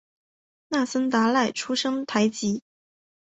[0.69, 2.63] 那森达赖出身台吉。